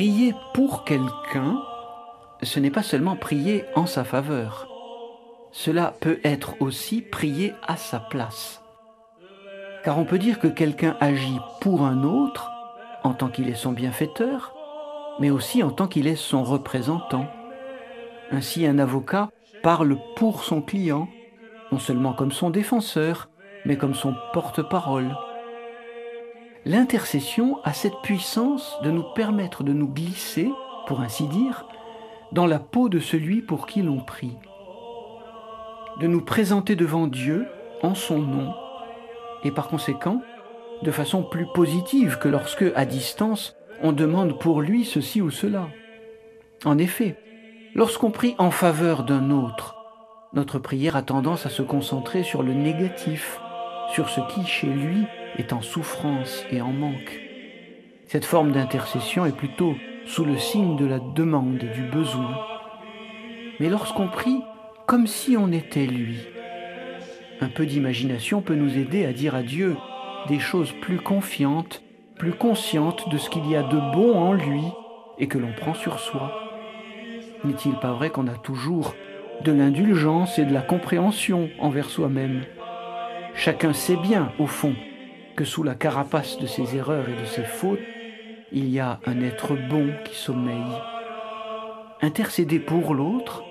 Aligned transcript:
Prier 0.00 0.34
pour 0.54 0.84
quelqu'un, 0.84 1.60
ce 2.42 2.58
n'est 2.58 2.70
pas 2.70 2.82
seulement 2.82 3.16
prier 3.16 3.66
en 3.74 3.84
sa 3.84 4.02
faveur. 4.02 4.66
Cela 5.52 5.92
peut 6.00 6.20
être 6.24 6.54
aussi 6.62 7.02
prier 7.02 7.52
à 7.68 7.76
sa 7.76 8.00
place. 8.00 8.62
Car 9.84 9.98
on 9.98 10.06
peut 10.06 10.16
dire 10.18 10.38
que 10.38 10.48
quelqu'un 10.48 10.96
agit 11.00 11.38
pour 11.60 11.82
un 11.82 12.02
autre 12.02 12.50
en 13.04 13.12
tant 13.12 13.28
qu'il 13.28 13.50
est 13.50 13.54
son 13.54 13.72
bienfaiteur, 13.72 14.54
mais 15.18 15.28
aussi 15.28 15.62
en 15.62 15.70
tant 15.70 15.86
qu'il 15.86 16.06
est 16.06 16.16
son 16.16 16.44
représentant. 16.44 17.26
Ainsi, 18.30 18.64
un 18.64 18.78
avocat 18.78 19.28
parle 19.62 19.98
pour 20.16 20.44
son 20.44 20.62
client, 20.62 21.10
non 21.72 21.78
seulement 21.78 22.14
comme 22.14 22.32
son 22.32 22.48
défenseur, 22.48 23.28
mais 23.66 23.76
comme 23.76 23.94
son 23.94 24.14
porte-parole. 24.32 25.14
L'intercession 26.66 27.58
a 27.64 27.72
cette 27.72 28.00
puissance 28.02 28.78
de 28.82 28.90
nous 28.90 29.04
permettre 29.14 29.64
de 29.64 29.72
nous 29.72 29.88
glisser, 29.88 30.50
pour 30.86 31.00
ainsi 31.00 31.26
dire, 31.26 31.64
dans 32.32 32.46
la 32.46 32.58
peau 32.58 32.88
de 32.88 32.98
celui 32.98 33.40
pour 33.40 33.66
qui 33.66 33.80
l'on 33.82 34.00
prie, 34.00 34.36
de 36.00 36.06
nous 36.06 36.20
présenter 36.20 36.76
devant 36.76 37.06
Dieu 37.06 37.46
en 37.82 37.94
son 37.94 38.18
nom, 38.18 38.52
et 39.42 39.50
par 39.50 39.68
conséquent, 39.68 40.20
de 40.82 40.90
façon 40.90 41.22
plus 41.22 41.46
positive 41.54 42.18
que 42.18 42.28
lorsque, 42.28 42.64
à 42.74 42.84
distance, 42.84 43.56
on 43.82 43.92
demande 43.92 44.38
pour 44.38 44.60
lui 44.60 44.84
ceci 44.84 45.22
ou 45.22 45.30
cela. 45.30 45.68
En 46.66 46.76
effet, 46.76 47.16
lorsqu'on 47.74 48.10
prie 48.10 48.34
en 48.38 48.50
faveur 48.50 49.04
d'un 49.04 49.30
autre, 49.30 49.76
notre 50.34 50.58
prière 50.58 50.94
a 50.94 51.02
tendance 51.02 51.46
à 51.46 51.50
se 51.50 51.62
concentrer 51.62 52.22
sur 52.22 52.42
le 52.42 52.52
négatif, 52.52 53.40
sur 53.92 54.10
ce 54.10 54.20
qui, 54.28 54.44
chez 54.46 54.68
lui, 54.68 55.06
est 55.38 55.52
en 55.52 55.62
souffrance 55.62 56.44
et 56.50 56.60
en 56.60 56.72
manque. 56.72 57.20
Cette 58.06 58.24
forme 58.24 58.52
d'intercession 58.52 59.26
est 59.26 59.36
plutôt 59.36 59.74
sous 60.04 60.24
le 60.24 60.36
signe 60.36 60.76
de 60.76 60.86
la 60.86 60.98
demande, 60.98 61.58
du 61.58 61.82
besoin. 61.82 62.36
Mais 63.60 63.68
lorsqu'on 63.68 64.08
prie 64.08 64.40
comme 64.86 65.06
si 65.06 65.36
on 65.36 65.52
était 65.52 65.86
lui, 65.86 66.18
un 67.40 67.48
peu 67.48 67.66
d'imagination 67.66 68.40
peut 68.40 68.56
nous 68.56 68.76
aider 68.76 69.06
à 69.06 69.12
dire 69.12 69.34
à 69.34 69.42
Dieu 69.42 69.76
des 70.28 70.40
choses 70.40 70.72
plus 70.72 70.98
confiantes, 70.98 71.82
plus 72.18 72.32
conscientes 72.32 73.08
de 73.08 73.16
ce 73.16 73.30
qu'il 73.30 73.48
y 73.48 73.56
a 73.56 73.62
de 73.62 73.78
bon 73.94 74.18
en 74.18 74.32
lui 74.32 74.64
et 75.18 75.28
que 75.28 75.38
l'on 75.38 75.52
prend 75.52 75.74
sur 75.74 76.00
soi. 76.00 76.32
N'est-il 77.44 77.74
pas 77.76 77.92
vrai 77.92 78.10
qu'on 78.10 78.26
a 78.26 78.34
toujours 78.34 78.94
de 79.44 79.52
l'indulgence 79.52 80.38
et 80.38 80.44
de 80.44 80.52
la 80.52 80.60
compréhension 80.60 81.48
envers 81.58 81.88
soi-même? 81.88 82.42
Chacun 83.34 83.72
sait 83.72 83.96
bien, 83.96 84.32
au 84.38 84.46
fond, 84.46 84.74
que 85.36 85.44
sous 85.44 85.62
la 85.62 85.74
carapace 85.74 86.38
de 86.38 86.46
ses 86.46 86.76
erreurs 86.76 87.08
et 87.08 87.20
de 87.20 87.24
ses 87.24 87.44
fautes, 87.44 87.80
il 88.52 88.68
y 88.68 88.80
a 88.80 89.00
un 89.06 89.20
être 89.20 89.54
bon 89.68 89.90
qui 90.04 90.16
sommeille. 90.16 90.76
Intercéder 92.02 92.58
pour 92.58 92.94
l'autre, 92.94 93.44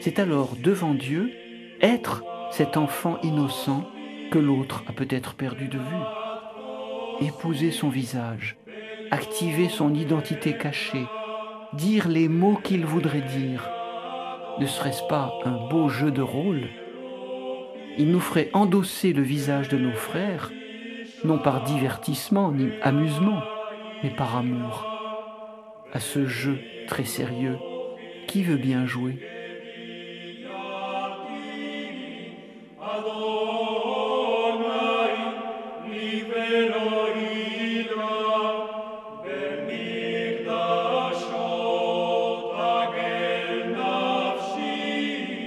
c'est 0.00 0.18
alors 0.18 0.56
devant 0.62 0.94
Dieu 0.94 1.32
être 1.80 2.24
cet 2.50 2.76
enfant 2.76 3.18
innocent 3.22 3.86
que 4.30 4.38
l'autre 4.38 4.82
a 4.88 4.92
peut-être 4.92 5.34
perdu 5.34 5.68
de 5.68 5.78
vue. 5.78 7.26
Épouser 7.26 7.70
son 7.70 7.88
visage, 7.88 8.56
activer 9.10 9.68
son 9.68 9.94
identité 9.94 10.56
cachée, 10.56 11.06
dire 11.74 12.08
les 12.08 12.28
mots 12.28 12.58
qu'il 12.62 12.84
voudrait 12.86 13.20
dire. 13.20 13.68
Ne 14.58 14.66
serait-ce 14.66 15.02
pas 15.04 15.32
un 15.44 15.68
beau 15.68 15.88
jeu 15.88 16.10
de 16.10 16.22
rôle? 16.22 16.68
Il 17.98 18.10
nous 18.10 18.20
ferait 18.20 18.50
endosser 18.52 19.12
le 19.12 19.22
visage 19.22 19.68
de 19.68 19.76
nos 19.76 19.92
frères, 19.92 20.50
non 21.24 21.38
par 21.38 21.64
divertissement 21.64 22.52
ni 22.52 22.70
amusement, 22.82 23.42
mais 24.02 24.10
par 24.10 24.36
amour. 24.36 24.86
À 25.92 26.00
ce 26.00 26.26
jeu 26.26 26.60
très 26.86 27.04
sérieux, 27.04 27.58
qui 28.26 28.42
veut 28.42 28.56
bien 28.56 28.86
jouer? 28.86 29.18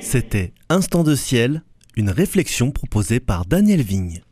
C'était 0.00 0.54
Instant 0.70 1.04
de 1.04 1.14
ciel, 1.14 1.62
une 1.96 2.08
réflexion 2.08 2.70
proposée 2.70 3.20
par 3.20 3.44
Daniel 3.44 3.82
Vigne. 3.82 4.22